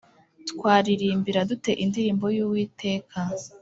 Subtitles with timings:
[0.49, 3.19] Twaririmbira dute indirimbo y uwiteka